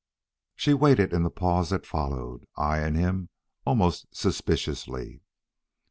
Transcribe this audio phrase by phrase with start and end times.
[0.55, 3.29] She waited in the pause that followed, eyeing him
[3.67, 5.21] almost suspiciously.